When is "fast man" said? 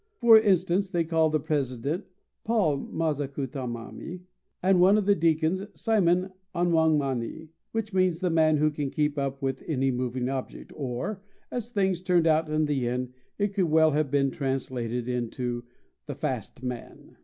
16.15-17.17